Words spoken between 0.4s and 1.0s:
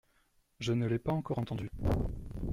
Je ne l’ai